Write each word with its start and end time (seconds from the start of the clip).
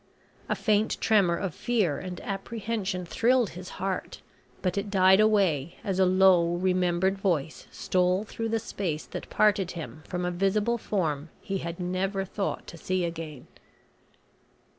A 0.49 0.55
faint 0.55 0.99
tremor 0.99 1.37
of 1.37 1.53
fear 1.53 1.99
and 1.99 2.19
apprehension 2.21 3.05
thrilled 3.05 3.51
his 3.51 3.69
heart, 3.77 4.19
but 4.63 4.75
it 4.75 4.89
died 4.89 5.19
away 5.19 5.75
as 5.83 5.99
a 5.99 6.07
low 6.07 6.55
remembered 6.55 7.19
voice 7.19 7.67
stole 7.69 8.23
through 8.23 8.49
the 8.49 8.57
space 8.57 9.05
that 9.05 9.29
parted 9.29 9.73
him 9.73 10.01
from 10.07 10.25
a 10.25 10.31
visible 10.31 10.79
form 10.79 11.29
he 11.39 11.59
had 11.59 11.79
never 11.79 12.25
thought 12.25 12.65
to 12.65 12.77
see 12.77 13.05
again. 13.05 13.45